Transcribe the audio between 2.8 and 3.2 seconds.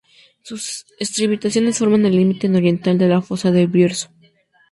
de